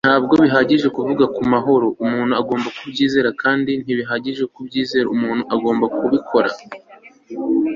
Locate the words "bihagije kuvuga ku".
0.43-1.41